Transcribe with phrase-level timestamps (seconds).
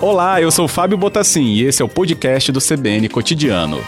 [0.00, 3.78] Olá, eu sou Fábio Botassin e esse é o podcast do CBN Cotidiano.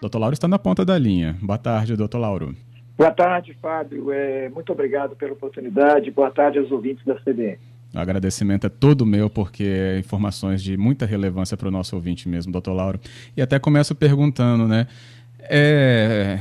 [0.00, 1.36] Doutor Lauro está na ponta da linha.
[1.42, 2.54] Boa tarde, doutor Lauro.
[2.96, 4.12] Boa tarde, Fábio.
[4.12, 6.10] É, muito obrigado pela oportunidade.
[6.10, 7.58] Boa tarde aos ouvintes da CBN.
[7.94, 12.28] O agradecimento é todo meu, porque é informações de muita relevância para o nosso ouvinte
[12.28, 13.00] mesmo, doutor Lauro.
[13.36, 14.86] E até começo perguntando, né?
[15.40, 16.38] É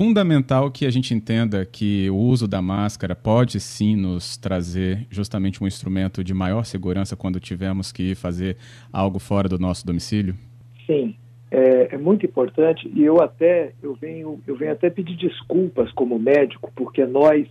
[0.00, 5.62] fundamental que a gente entenda que o uso da máscara pode sim nos trazer justamente
[5.62, 8.56] um instrumento de maior segurança quando tivermos que fazer
[8.90, 10.34] algo fora do nosso domicílio?
[10.86, 11.14] Sim,
[11.50, 16.18] é, é, muito importante e eu até eu venho eu venho até pedir desculpas como
[16.18, 17.46] médico porque nós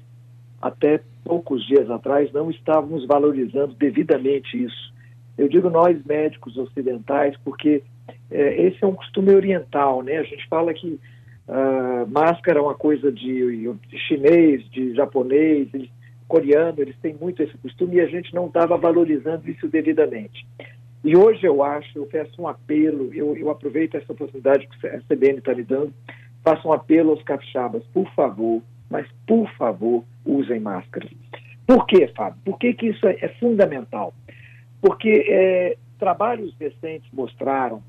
[0.60, 4.92] até poucos dias atrás não estávamos valorizando devidamente isso.
[5.38, 7.84] Eu digo nós médicos ocidentais porque
[8.32, 10.18] é, esse é um costume oriental, né?
[10.18, 11.00] A gente fala que
[11.48, 15.92] uh, máscara é uma coisa de, de chinês, de japonês, de
[16.28, 20.46] coreano, eles têm muito esse costume e a gente não estava valorizando isso devidamente.
[21.04, 25.02] E hoje eu acho, eu peço um apelo, eu, eu aproveito essa oportunidade que a
[25.02, 25.92] CBN está me dando,
[26.44, 31.10] faço um apelo aos capixabas, por favor, mas por favor, usem máscaras.
[31.66, 32.40] Por quê, Fábio?
[32.46, 34.14] Por que, que isso é, é fundamental?
[34.82, 37.82] Porque é, trabalhos recentes mostraram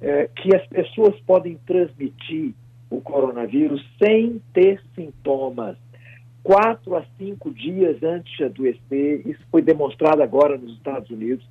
[0.00, 2.54] é, que as pessoas podem transmitir
[2.90, 5.76] o coronavírus sem ter sintomas.
[6.42, 11.46] Quatro a cinco dias antes de adoecer, isso foi demonstrado agora nos Estados Unidos.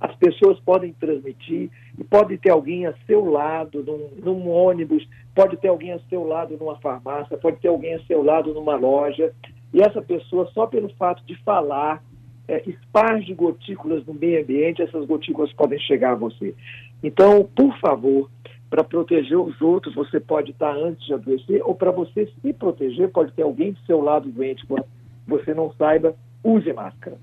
[0.00, 5.56] As pessoas podem transmitir e pode ter alguém a seu lado num, num ônibus, pode
[5.56, 9.32] ter alguém a seu lado numa farmácia, pode ter alguém a seu lado numa loja.
[9.74, 12.02] E essa pessoa, só pelo fato de falar,
[12.48, 16.54] é, esparge gotículas no meio ambiente, essas gotículas podem chegar a você.
[17.02, 18.30] Então, por favor,
[18.70, 23.10] para proteger os outros, você pode estar antes de adoecer, ou para você se proteger,
[23.10, 24.84] pode ter alguém do seu lado doente, quando
[25.26, 27.18] você não saiba, use máscara.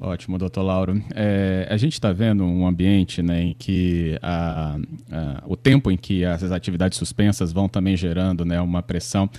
[0.00, 1.00] Ótimo, doutor Lauro.
[1.14, 4.76] É, a gente está vendo um ambiente né, em que a,
[5.10, 9.30] a, o tempo em que as atividades suspensas vão também gerando né, uma pressão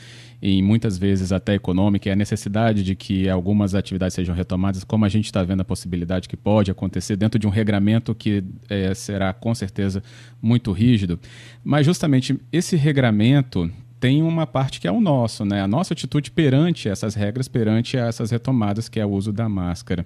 [0.42, 5.06] e muitas vezes até econômica, e a necessidade de que algumas atividades sejam retomadas, como
[5.06, 8.94] a gente está vendo a possibilidade que pode acontecer dentro de um regramento que é,
[8.94, 10.04] será com certeza
[10.42, 11.20] muito rígido.
[11.64, 15.62] Mas justamente esse regramento tem uma parte que é o nosso, né?
[15.62, 20.06] A nossa atitude perante essas regras, perante essas retomadas, que é o uso da máscara.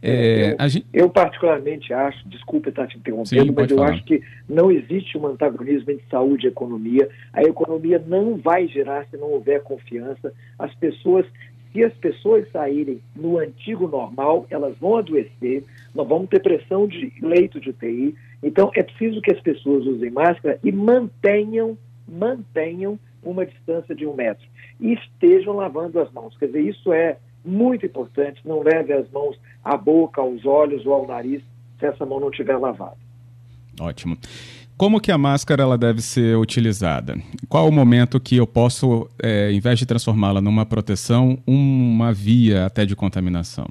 [0.00, 0.86] É, eu, gente...
[0.92, 3.92] eu, particularmente acho, desculpe estar te interrompendo, Sim, mas eu falar.
[3.92, 7.08] acho que não existe um antagonismo entre saúde e economia.
[7.32, 10.32] A economia não vai gerar se não houver confiança.
[10.58, 11.26] As pessoas
[11.74, 17.12] se as pessoas saírem no antigo normal, elas vão adoecer, nós vamos ter pressão de
[17.20, 18.14] leito de UTI.
[18.40, 24.14] Então, é preciso que as pessoas usem máscara e mantenham, mantenham uma distância de um
[24.14, 24.46] metro.
[24.80, 26.36] E estejam lavando as mãos.
[26.36, 28.40] Quer dizer, isso é muito importante.
[28.44, 31.42] Não leve as mãos à boca, aos olhos ou ao nariz
[31.78, 32.96] se essa mão não estiver lavada.
[33.80, 34.16] Ótimo.
[34.76, 37.14] Como que a máscara ela deve ser utilizada?
[37.48, 42.66] Qual o momento que eu posso, é, em vez de transformá-la numa proteção, uma via
[42.66, 43.66] até de contaminação?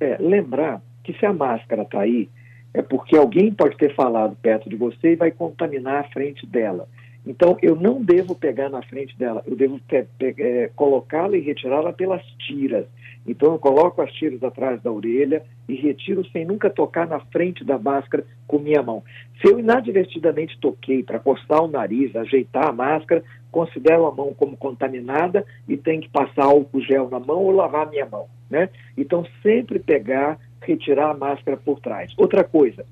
[0.00, 2.28] É, lembrar que se a máscara está aí,
[2.74, 6.86] é porque alguém pode ter falado perto de você e vai contaminar a frente dela.
[7.26, 12.24] Então, eu não devo pegar na frente dela, eu devo é, colocá-la e retirá-la pelas
[12.46, 12.86] tiras.
[13.26, 17.62] Então, eu coloco as tiras atrás da orelha e retiro sem nunca tocar na frente
[17.62, 19.02] da máscara com minha mão.
[19.40, 24.56] Se eu inadvertidamente toquei para coçar o nariz, ajeitar a máscara, considero a mão como
[24.56, 28.26] contaminada e tenho que passar álcool gel na mão ou lavar minha mão.
[28.48, 28.70] Né?
[28.96, 32.14] Então, sempre pegar, retirar a máscara por trás.
[32.16, 32.86] Outra coisa,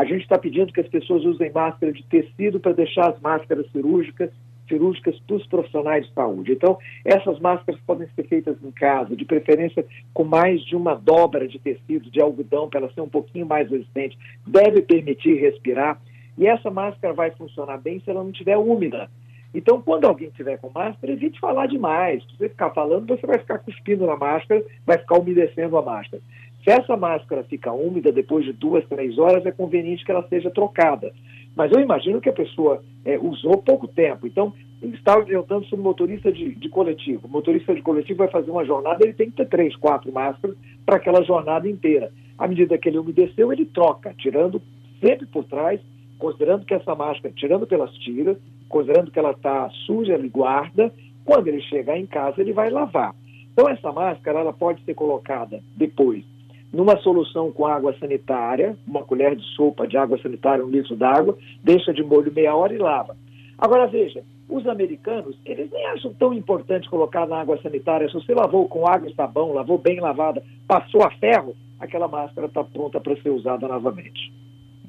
[0.00, 3.70] a gente está pedindo que as pessoas usem máscara de tecido para deixar as máscaras
[3.70, 4.30] cirúrgicas
[4.66, 6.52] cirúrgicas para os profissionais de saúde.
[6.52, 9.84] Então, essas máscaras podem ser feitas em casa, de preferência
[10.14, 13.68] com mais de uma dobra de tecido, de algodão, para ela ser um pouquinho mais
[13.68, 14.16] resistente.
[14.46, 16.00] Deve permitir respirar.
[16.38, 19.10] E essa máscara vai funcionar bem se ela não estiver úmida.
[19.52, 22.22] Então, quando alguém estiver com máscara, evite falar demais.
[22.22, 26.22] Se você ficar falando, você vai ficar cuspindo na máscara, vai ficar umedecendo a máscara.
[26.64, 30.50] Se essa máscara fica úmida depois de duas, três horas, é conveniente que ela seja
[30.50, 31.10] trocada.
[31.56, 34.26] Mas eu imagino que a pessoa é, usou pouco tempo.
[34.26, 34.52] Então,
[34.82, 37.26] estava orientando sobre motorista de, de, coletivo.
[37.26, 40.56] O motorista de coletivo vai fazer uma jornada, ele tem que ter três, quatro máscaras
[40.84, 42.12] para aquela jornada inteira.
[42.38, 44.60] À medida que ele umedeceu, ele troca, tirando
[45.00, 45.80] sempre por trás,
[46.18, 48.36] considerando que essa máscara, tirando pelas tiras,
[48.68, 50.92] considerando que ela está suja, ele guarda.
[51.24, 53.14] Quando ele chegar em casa, ele vai lavar.
[53.52, 56.24] Então, essa máscara ela pode ser colocada depois
[56.72, 61.36] numa solução com água sanitária, uma colher de sopa de água sanitária, um litro d'água,
[61.62, 63.16] deixa de molho meia hora e lava.
[63.58, 68.08] Agora veja, Os americanos, eles nem acham tão importante colocar na água sanitária.
[68.08, 72.48] Se você lavou com água e sabão, lavou bem lavada, passou a ferro, aquela máscara
[72.48, 74.32] está pronta para ser usada novamente.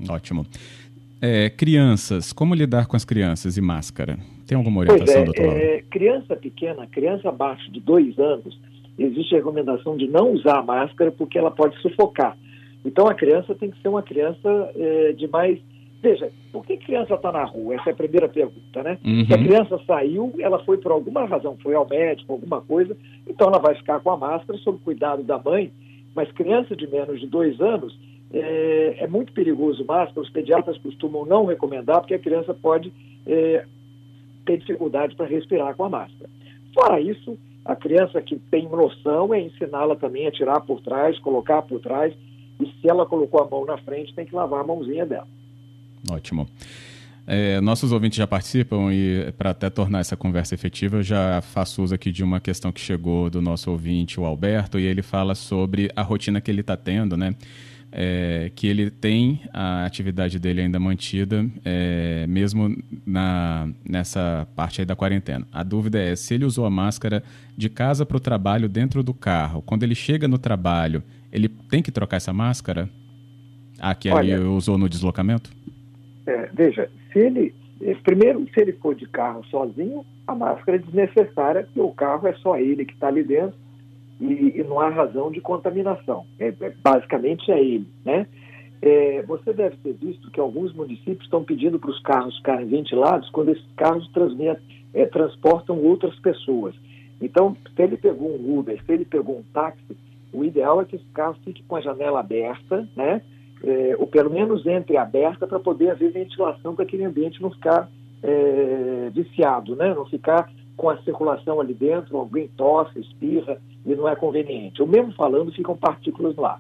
[0.10, 0.48] Ótimo.
[1.22, 4.18] É, crianças, como lidar com as crianças e máscara?
[4.48, 5.46] Tem alguma orientação, é, doutor?
[5.46, 8.60] É, criança pequena, criança abaixo de dois anos,
[8.98, 12.38] existe a recomendação de não usar a máscara porque ela pode sufocar.
[12.86, 15.60] Então a criança tem que ser uma criança é, de mais.
[16.02, 17.76] Veja, por que criança está na rua?
[17.76, 18.98] Essa é a primeira pergunta, né?
[19.06, 19.26] Uhum.
[19.26, 22.98] Se a criança saiu, ela foi por alguma razão, foi ao médico, alguma coisa,
[23.28, 25.72] então ela vai ficar com a máscara sob cuidado da mãe.
[26.16, 27.98] Mas criança de menos de dois anos,
[28.34, 32.92] é, é, muito perigoso máscara, os pediatras costumam não recomendar, porque a criança pode
[33.28, 33.66] é,
[34.46, 36.30] ter dificuldade para respirar com a máscara.
[36.74, 41.62] Fora isso, a criança que tem noção é ensiná-la também a tirar por trás, colocar
[41.62, 42.14] por trás,
[42.60, 45.28] e se ela colocou a mão na frente, tem que lavar a mãozinha dela.
[46.10, 46.48] Ótimo.
[47.28, 51.84] É, nossos ouvintes já participam e, para até tornar essa conversa efetiva, eu já faço
[51.84, 55.36] uso aqui de uma questão que chegou do nosso ouvinte, o Alberto, e ele fala
[55.36, 57.36] sobre a rotina que ele está tendo, né?
[57.94, 62.74] É, que ele tem a atividade dele ainda mantida, é, mesmo
[63.06, 65.46] na, nessa parte aí da quarentena.
[65.52, 67.22] A dúvida é se ele usou a máscara
[67.58, 69.62] de casa para o trabalho dentro do carro.
[69.62, 72.90] Quando ele chega no trabalho, ele tem que trocar essa máscara?
[73.80, 75.52] A que Olha, ele usou no deslocamento?
[76.26, 77.54] É, veja, se ele.
[78.04, 82.34] Primeiro, se ele for de carro sozinho, a máscara é desnecessária, porque o carro é
[82.34, 83.58] só ele que está ali dentro
[84.22, 86.26] e, e, não há razão de contaminação.
[86.40, 88.28] É, é, basicamente é ele, né?
[88.82, 93.30] É, você deve ter visto que alguns municípios estão pedindo para os carros ficarem ventilados
[93.30, 94.10] quando esses carros
[94.94, 96.76] é, transportam outras pessoas.
[97.22, 99.98] Então, se ele pegou um Uber, se ele pegou um táxi,
[100.34, 103.22] o ideal é que esse carro fique com a janela aberta, né?
[103.64, 107.88] É, ou pelo menos entre aberta para poder haver ventilação para aquele ambiente não ficar
[108.24, 109.94] é, viciado, né?
[109.94, 114.82] Não ficar com a circulação ali dentro, alguém tosse, espirra e não é conveniente.
[114.82, 116.60] Ou mesmo falando, ficam partículas lá.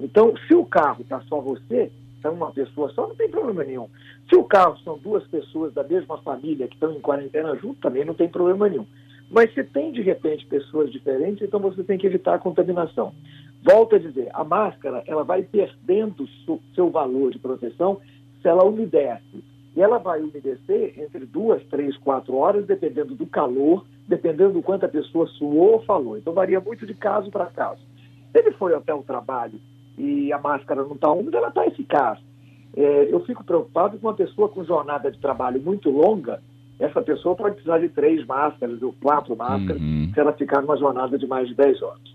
[0.00, 1.90] Então, se o carro está só você,
[2.24, 3.88] é uma pessoa só, não tem problema nenhum.
[4.28, 8.04] Se o carro são duas pessoas da mesma família que estão em quarentena junto, também
[8.04, 8.86] não tem problema nenhum.
[9.30, 13.12] Mas se tem, de repente, pessoas diferentes, então você tem que evitar a contaminação.
[13.62, 16.28] Volto a dizer, a máscara ela vai perdendo
[16.74, 18.00] seu valor de proteção
[18.40, 19.42] se ela umedece.
[19.74, 24.84] E ela vai umedecer entre duas, três, quatro horas, dependendo do calor, dependendo do quanto
[24.84, 26.18] a pessoa suou ou falou.
[26.18, 27.80] Então varia muito de caso para caso.
[28.30, 29.58] Se ele foi até o trabalho
[29.96, 32.18] e a máscara não está úmida, ela está eficaz.
[32.74, 36.40] É, eu fico preocupado com uma pessoa com jornada de trabalho muito longa,
[36.78, 40.10] essa pessoa pode precisar de três máscaras ou quatro máscaras uhum.
[40.12, 42.12] se ela ficar numa jornada de mais de 10 horas.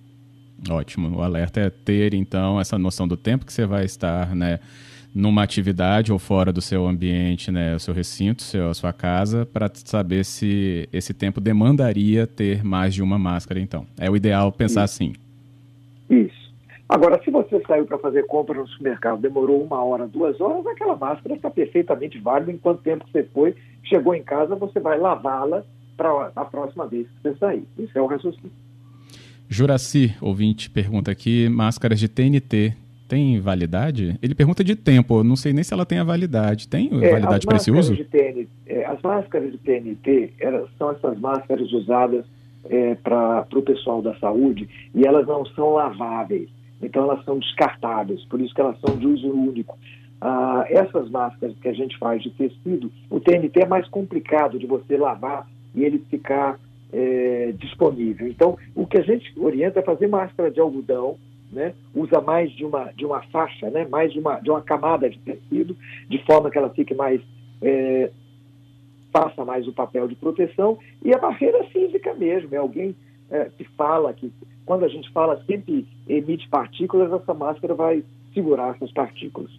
[0.70, 1.18] Ótimo.
[1.18, 4.60] O alerta é ter, então, essa noção do tempo que você vai estar, né?
[5.18, 9.48] Numa atividade ou fora do seu ambiente, né, o seu recinto, seu, a sua casa,
[9.48, 13.88] para saber se esse tempo demandaria ter mais de uma máscara, então.
[14.00, 14.94] É o ideal pensar Isso.
[14.94, 15.14] assim.
[16.08, 16.54] Isso.
[16.88, 20.96] Agora, se você saiu para fazer compra no supermercado, demorou uma hora, duas horas, aquela
[20.96, 25.64] máscara está perfeitamente válida enquanto tempo que você foi, chegou em casa, você vai lavá-la
[25.98, 27.64] para a próxima vez que você sair.
[27.78, 28.52] Isso é o raciocínio.
[29.50, 32.76] Juraci, ouvinte, pergunta aqui: máscaras de TNT
[33.08, 34.18] tem validade?
[34.22, 36.68] Ele pergunta de tempo, não sei nem se ela tem a validade.
[36.68, 37.96] Tem é, validade para esse uso?
[37.96, 42.26] De TNT, é, as máscaras de TNT elas são essas máscaras usadas
[42.70, 46.50] é, para o pessoal da saúde e elas não são laváveis,
[46.82, 49.78] então elas são descartáveis, por isso que elas são de uso único.
[50.20, 54.66] Ah, essas máscaras que a gente faz de tecido, o TNT é mais complicado de
[54.66, 56.60] você lavar e ele ficar
[56.92, 58.28] é, disponível.
[58.28, 61.18] Então, o que a gente orienta é fazer máscara de algodão,
[61.52, 61.74] né?
[61.94, 63.88] usa mais de uma, de uma faixa, né?
[63.88, 65.76] mais de uma, de uma camada de tecido,
[66.10, 67.22] de forma que ela fique mais.
[67.62, 68.12] É,
[69.12, 70.78] faça mais o papel de proteção.
[71.04, 72.96] E a barreira física mesmo, é alguém
[73.32, 74.32] é, que fala que,
[74.66, 79.52] quando a gente fala sempre emite partículas, essa máscara vai segurar essas partículas.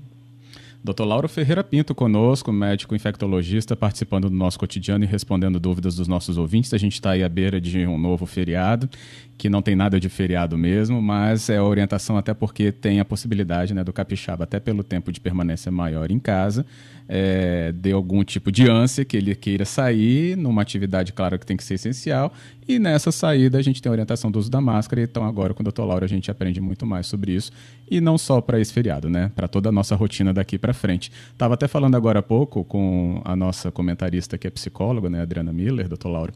[0.88, 1.04] Dr.
[1.04, 6.38] Lauro Ferreira Pinto conosco, médico infectologista, participando do nosso cotidiano e respondendo dúvidas dos nossos
[6.38, 6.73] ouvintes.
[6.73, 8.88] A gente está aí à beira de um novo feriado,
[9.37, 13.75] que não tem nada de feriado mesmo, mas é orientação até porque tem a possibilidade
[13.75, 16.64] né, do capixaba, até pelo tempo de permanência maior em casa,
[17.08, 21.56] é, de algum tipo de ânsia que ele queira sair, numa atividade, claro, que tem
[21.56, 22.32] que ser essencial,
[22.68, 25.62] e nessa saída a gente tem a orientação do uso da máscara, então agora com
[25.62, 25.80] o Dr.
[25.84, 27.50] Lauro a gente aprende muito mais sobre isso,
[27.90, 29.32] e não só para esse feriado, né?
[29.34, 31.10] Para toda a nossa rotina daqui para frente.
[31.32, 35.52] Estava até falando agora há pouco com a nossa comentarista que é psicóloga, né, Adriana
[35.52, 36.08] Miller, Dr.
[36.08, 36.32] Lauro,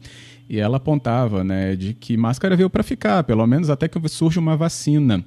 [0.49, 4.39] e ela apontava, né, de que máscara veio para ficar, pelo menos até que surja
[4.39, 5.23] uma vacina.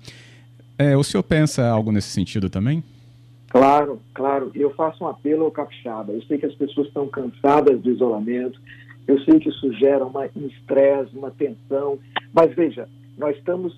[0.76, 2.82] É, o senhor pensa algo nesse sentido também?
[3.48, 4.50] Claro, claro.
[4.54, 6.12] Eu faço um apelo ao capixaba.
[6.12, 8.60] Eu sei que as pessoas estão cansadas do isolamento,
[9.06, 11.98] Eu sei que isso gera uma, um estresse, uma tensão,
[12.34, 13.72] mas veja, nós estamos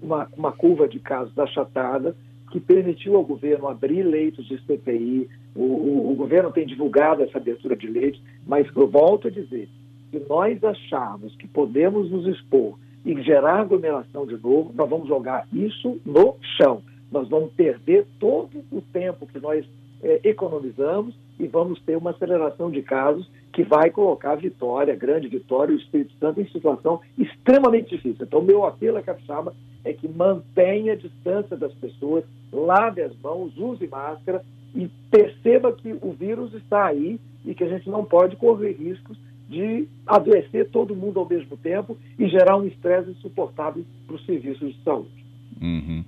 [0.00, 2.14] uma, uma curva de casos achatada
[2.50, 5.28] que permitiu ao governo abrir leitos de CPI.
[5.54, 9.68] O, o, o, governo tem divulgado essa abertura de leitos, mas eu volto a dizer:
[10.10, 15.46] se nós acharmos que podemos nos expor e gerar aglomeração de novo, nós vamos jogar
[15.52, 16.82] isso no chão.
[17.10, 19.64] Nós vamos perder todo o tempo que nós
[20.02, 24.96] é, economizamos e vamos ter uma aceleração de casos que vai colocar a Vitória, a
[24.96, 28.24] grande Vitória, o Espírito Santo em situação extremamente difícil.
[28.24, 33.56] Então, meu apelo a Capixaba é que mantenha a distância das pessoas, lave as mãos,
[33.56, 38.36] use máscara e perceba que o vírus está aí e que a gente não pode
[38.36, 44.16] correr riscos de adoecer todo mundo ao mesmo tempo e gerar um estresse insuportável para
[44.16, 45.24] os serviços de saúde.
[45.60, 46.04] Uhum.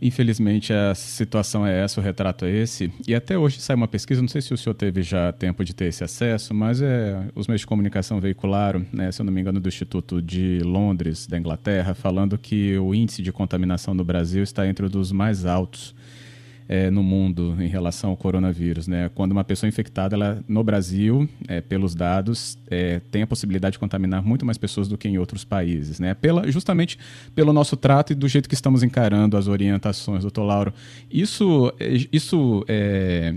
[0.00, 2.92] Infelizmente a situação é essa, o retrato é esse.
[3.06, 5.74] E até hoje sai uma pesquisa, não sei se o senhor teve já tempo de
[5.74, 9.40] ter esse acesso, mas é, os meios de comunicação veicularam, né, se eu não me
[9.40, 14.42] engano, do Instituto de Londres, da Inglaterra, falando que o índice de contaminação no Brasil
[14.42, 15.94] está entre os mais altos
[16.68, 18.86] é, no mundo em relação ao coronavírus.
[18.86, 19.10] Né?
[19.14, 23.78] Quando uma pessoa infectada, ela, no Brasil, é, pelos dados, é, tem a possibilidade de
[23.78, 26.00] contaminar muito mais pessoas do que em outros países.
[26.00, 26.14] Né?
[26.14, 26.98] Pela, justamente
[27.34, 30.74] pelo nosso trato e do jeito que estamos encarando as orientações, doutor Lauro.
[31.10, 33.34] Isso, é, isso é,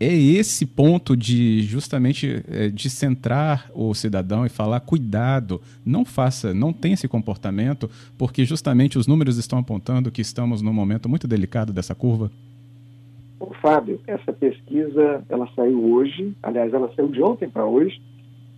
[0.00, 6.54] é esse ponto de justamente é, de centrar o cidadão e falar cuidado, não faça,
[6.54, 11.26] não tenha esse comportamento, porque justamente os números estão apontando que estamos num momento muito
[11.26, 12.30] delicado dessa curva?
[13.40, 18.00] Ô, Fábio, essa pesquisa ela saiu hoje, aliás, ela saiu de ontem para hoje.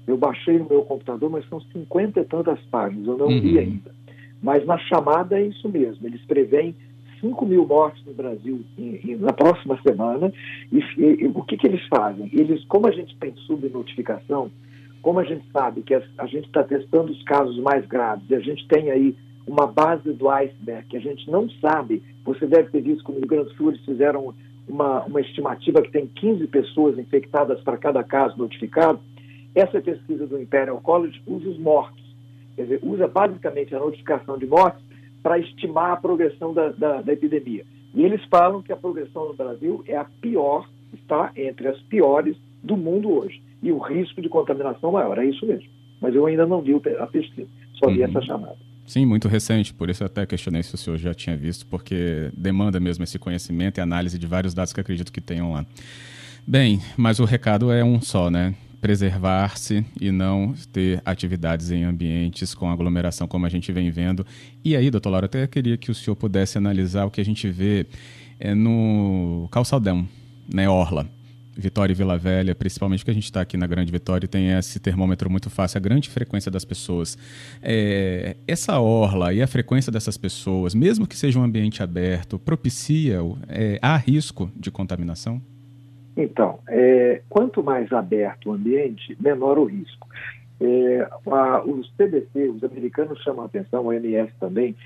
[0.07, 3.39] Eu baixei no meu computador, mas são cinquenta e tantas páginas, eu não uhum.
[3.39, 3.95] li ainda.
[4.43, 6.75] Mas na chamada é isso mesmo, eles preveem
[7.21, 10.33] 5 mil mortes no Brasil em, em, na próxima semana.
[10.73, 12.31] E, e, o que, que eles fazem?
[12.33, 14.51] Eles, como a gente tem subnotificação,
[15.03, 18.35] como a gente sabe que a, a gente está testando os casos mais graves e
[18.35, 19.15] a gente tem aí
[19.47, 23.19] uma base do iceberg que a gente não sabe, você deve ter visto que no
[23.19, 24.35] Rio Grande fizeram
[24.69, 29.01] uma, uma estimativa que tem 15 pessoas infectadas para cada caso notificado.
[29.55, 32.05] Essa pesquisa do Imperial College usa os mortos,
[32.55, 34.90] quer dizer, usa basicamente a notificação de mortes
[35.23, 37.65] para estimar a progressão da, da, da, epidemia.
[37.95, 42.37] E eles falam que a progressão no Brasil é a pior, está entre as piores
[42.63, 43.43] do mundo hoje.
[43.63, 45.69] E o risco de contaminação maior, é isso mesmo.
[46.01, 48.05] Mas eu ainda não vi a pesquisa, só vi uhum.
[48.05, 48.57] essa chamada.
[48.87, 52.81] Sim, muito recente, por isso até questionei se o senhor já tinha visto, porque demanda
[52.81, 55.65] mesmo esse conhecimento e análise de vários dados que acredito que tenham lá.
[56.47, 58.55] Bem, mas o recado é um só, né?
[58.81, 64.27] Preservar-se e não ter atividades em ambientes com aglomeração, como a gente vem vendo.
[64.65, 67.49] E aí, doutor Laura, até queria que o senhor pudesse analisar o que a gente
[67.51, 67.87] vê
[68.39, 70.09] é, no calçadão,
[70.53, 71.07] né, Orla.
[71.57, 74.51] Vitória e Vila Velha, principalmente porque a gente está aqui na Grande Vitória e tem
[74.51, 77.19] esse termômetro muito fácil, a grande frequência das pessoas.
[77.61, 83.19] É, essa orla e a frequência dessas pessoas, mesmo que seja um ambiente aberto, propicia,
[83.49, 85.43] é, há risco de contaminação?
[86.17, 90.09] Então, é, quanto mais aberto o ambiente, menor o risco.
[90.61, 94.77] É, a, os CDC, os americanos chamam a atenção, o OMS também,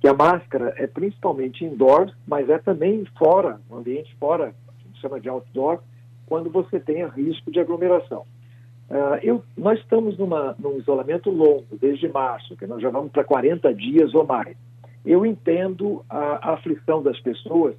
[0.00, 5.00] que a máscara é principalmente indoor, mas é também fora, um ambiente fora, a gente
[5.00, 5.80] chama de outdoor,
[6.26, 8.24] quando você tenha risco de aglomeração.
[8.90, 13.24] Uh, eu, nós estamos numa, num isolamento longo, desde março, que nós já vamos para
[13.24, 14.56] 40 dias ou mais.
[15.04, 17.74] Eu entendo a, a aflição das pessoas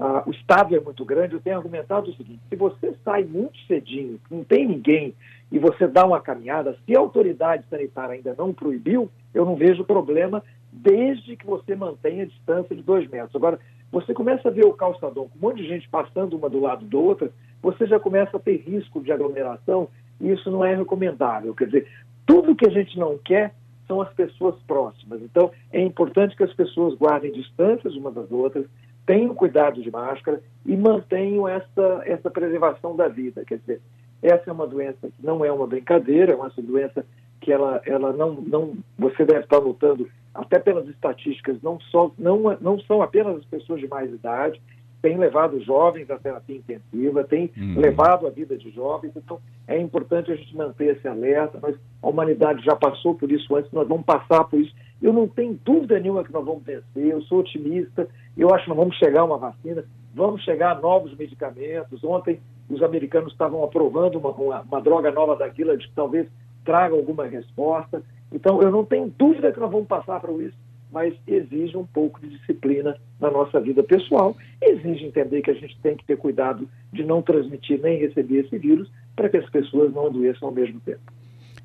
[0.00, 3.58] ah, o Estado é muito grande, eu tenho argumentado o seguinte: se você sai muito
[3.66, 5.14] cedinho, não tem ninguém,
[5.50, 9.84] e você dá uma caminhada, se a autoridade sanitária ainda não proibiu, eu não vejo
[9.84, 13.34] problema, desde que você mantenha a distância de dois metros.
[13.34, 13.58] Agora,
[13.90, 16.84] você começa a ver o calçadão com um monte de gente passando uma do lado
[16.84, 19.88] do outro, você já começa a ter risco de aglomeração,
[20.20, 21.54] e isso não é recomendável.
[21.54, 21.88] Quer dizer,
[22.26, 23.54] tudo que a gente não quer
[23.86, 25.22] são as pessoas próximas.
[25.22, 28.66] Então, é importante que as pessoas guardem distâncias umas das outras,
[29.08, 33.42] tenham cuidado de máscara e mantenham essa, essa preservação da vida.
[33.46, 33.80] Quer dizer,
[34.22, 37.06] essa é uma doença que não é uma brincadeira, é uma doença
[37.40, 42.58] que ela, ela não, não, você deve estar notando, até pelas estatísticas, não, só, não,
[42.60, 44.60] não são apenas as pessoas de mais idade,
[45.00, 47.80] tem levado jovens à terapia intensiva, tem uhum.
[47.80, 52.08] levado a vida de jovens, então é importante a gente manter esse alerta, mas a
[52.08, 54.74] humanidade já passou por isso antes, nós vamos passar por isso.
[55.00, 58.08] Eu não tenho dúvida nenhuma que nós vamos vencer, eu sou otimista,
[58.38, 62.02] eu acho que nós vamos chegar a uma vacina, vamos chegar a novos medicamentos.
[62.04, 66.28] Ontem os americanos estavam aprovando uma, uma, uma droga nova daquilo que talvez
[66.64, 68.02] traga alguma resposta.
[68.32, 70.56] Então eu não tenho dúvida que nós vamos passar por isso
[70.90, 75.76] mas exige um pouco de disciplina na nossa vida pessoal, exige entender que a gente
[75.82, 79.92] tem que ter cuidado de não transmitir nem receber esse vírus para que as pessoas
[79.92, 81.00] não adoeçam ao mesmo tempo.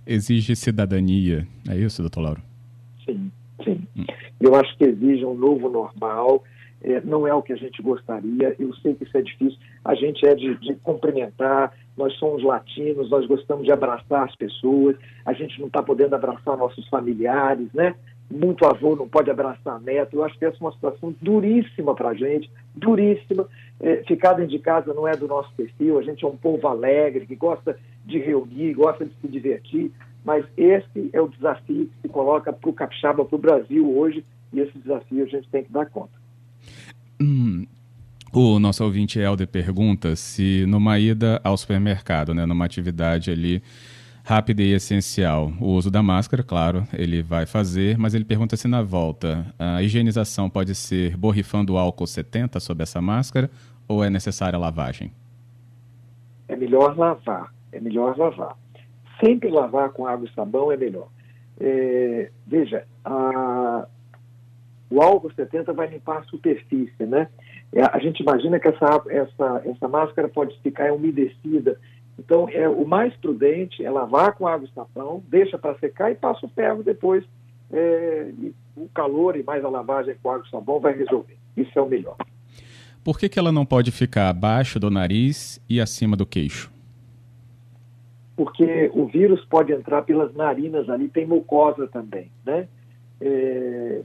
[0.06, 2.42] Exige cidadania, é isso, doutor Lauro?
[3.06, 3.32] Sim,
[3.63, 3.82] sim.
[3.96, 4.06] Hum.
[4.39, 6.44] Eu acho que exige um novo normal,
[6.83, 9.95] é, não é o que a gente gostaria, eu sei que isso é difícil, a
[9.95, 15.33] gente é de, de cumprimentar, nós somos latinos, nós gostamos de abraçar as pessoas, a
[15.33, 17.95] gente não está podendo abraçar nossos familiares, né?
[18.31, 20.15] Muito avô não pode abraçar neto.
[20.15, 23.47] Eu acho que essa é uma situação duríssima para a gente, duríssima.
[23.79, 25.99] É, ficar dentro de casa não é do nosso perfil.
[25.99, 29.91] A gente é um povo alegre, que gosta de reunir, gosta de se divertir.
[30.25, 34.25] Mas esse é o desafio que se coloca para o capixaba, para o Brasil hoje,
[34.51, 36.23] e esse desafio a gente tem que dar conta.
[37.20, 37.65] Hum,
[38.32, 43.62] o nosso ouvinte Helder pergunta se numa ida ao supermercado, né, numa atividade ali
[44.24, 48.67] rápida e essencial, o uso da máscara, claro, ele vai fazer, mas ele pergunta se
[48.67, 53.51] na volta a higienização pode ser borrifando álcool 70 sobre essa máscara
[53.88, 55.12] ou é necessária lavagem?
[56.48, 58.58] É melhor lavar, é melhor lavar.
[59.24, 61.08] Sempre lavar com água e sabão é melhor.
[61.60, 63.88] É, veja, a,
[64.93, 67.27] o álcool 70 vai limpar a superfície, né?
[67.71, 71.79] É, a gente imagina que essa, essa, essa máscara pode ficar umedecida.
[72.19, 76.15] Então, é, o mais prudente é lavar com água e sabão, deixa para secar e
[76.15, 77.23] passa o ferro depois.
[77.71, 78.29] É,
[78.77, 81.38] o calor e mais a lavagem com água e sabão vai resolver.
[81.57, 82.15] Isso é o melhor.
[83.03, 86.71] Por que, que ela não pode ficar abaixo do nariz e acima do queixo?
[88.35, 92.67] Porque o vírus pode entrar pelas narinas ali, tem mucosa também, né?
[93.19, 94.01] É,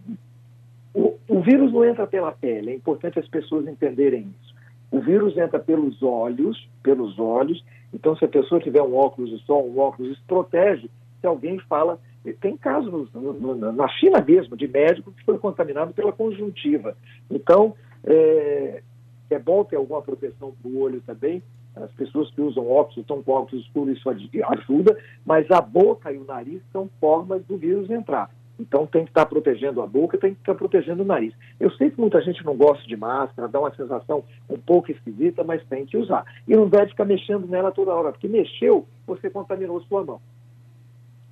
[0.95, 4.54] o, o vírus não entra pela pele, é importante as pessoas entenderem isso.
[4.90, 7.62] O vírus entra pelos olhos, pelos olhos.
[7.92, 10.90] Então, se a pessoa tiver um óculos de sol, um óculos, isso protege.
[11.21, 12.00] Se alguém fala,
[12.40, 16.97] tem casos no, no, na China mesmo de médico que foi contaminado pela conjuntiva.
[17.30, 18.83] Então, é,
[19.30, 21.42] é bom ter alguma proteção para o olho também.
[21.76, 26.16] As pessoas que usam óculos, estão com óculos escuros, isso ajuda, mas a boca e
[26.16, 28.30] o nariz são formas do vírus entrar.
[28.59, 31.32] Então tem que estar protegendo a boca, tem que estar protegendo o nariz.
[31.61, 35.45] Eu sei que muita gente não gosta de máscara, dá uma sensação um pouco esquisita,
[35.45, 36.25] mas tem que usar.
[36.47, 40.21] E não deve ficar mexendo nela toda hora, porque mexeu, você contaminou sua mão.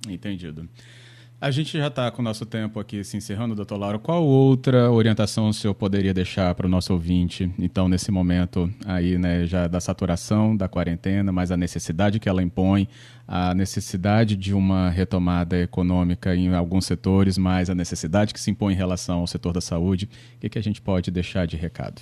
[0.07, 0.67] Entendido.
[1.39, 3.99] A gente já está com o nosso tempo aqui se encerrando, doutor Lauro.
[3.99, 9.19] Qual outra orientação o senhor poderia deixar para o nosso ouvinte, então, nesse momento aí,
[9.19, 12.87] né, já da saturação da quarentena, mas a necessidade que ela impõe,
[13.27, 18.73] a necessidade de uma retomada econômica em alguns setores, mas a necessidade que se impõe
[18.73, 22.01] em relação ao setor da saúde, o que, que a gente pode deixar de recado?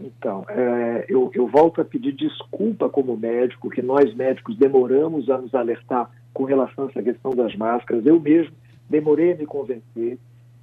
[0.00, 5.38] Então, é, eu, eu volto a pedir desculpa como médico, que nós médicos demoramos a
[5.38, 8.04] nos alertar com relação a essa questão das máscaras.
[8.06, 8.54] Eu mesmo
[8.88, 10.18] demorei a me convencer,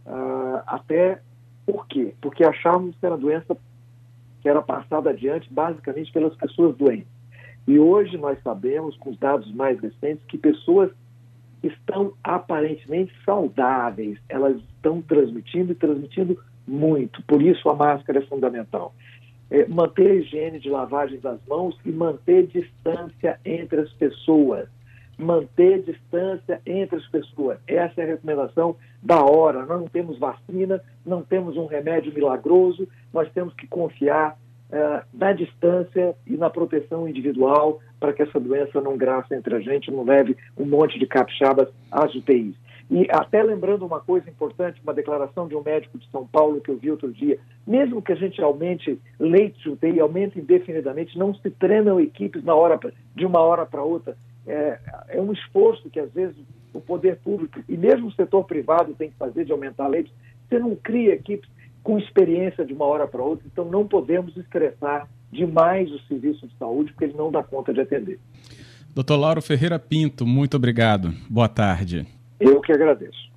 [0.06, 1.21] uh, até
[1.65, 2.13] por quê?
[2.21, 3.58] Porque achávamos que era uma doença
[4.41, 7.08] que era passada adiante basicamente pelas pessoas doentes.
[7.67, 10.89] E hoje nós sabemos, com os dados mais recentes, que pessoas
[11.62, 17.21] estão aparentemente saudáveis, elas estão transmitindo e transmitindo muito.
[17.23, 18.93] Por isso a máscara é fundamental.
[19.49, 24.69] É, manter a higiene de lavagem das mãos e manter distância entre as pessoas
[25.17, 27.58] manter distância entre as pessoas.
[27.67, 29.65] Essa é a recomendação da hora.
[29.65, 34.38] Nós não temos vacina, não temos um remédio milagroso, nós temos que confiar
[34.69, 39.60] uh, na distância e na proteção individual para que essa doença não graça entre a
[39.60, 42.56] gente, não leve um monte de capixabas às UTIs.
[42.89, 46.71] E até lembrando uma coisa importante, uma declaração de um médico de São Paulo que
[46.71, 51.34] eu vi outro dia, mesmo que a gente aumente leitos de UTI, aumente indefinidamente, não
[51.34, 52.80] se treinam equipes na hora
[53.13, 54.15] de uma hora para outra
[54.47, 54.79] é,
[55.10, 56.36] é um esforço que às vezes
[56.73, 60.12] o poder público e mesmo o setor privado tem que fazer de aumentar leitos.
[60.47, 61.49] Você não cria equipes
[61.83, 66.55] com experiência de uma hora para outra, então não podemos estressar demais o serviço de
[66.57, 68.19] saúde, porque ele não dá conta de atender.
[68.93, 71.13] Doutor Lauro Ferreira Pinto, muito obrigado.
[71.29, 72.05] Boa tarde.
[72.39, 73.27] Eu que agradeço.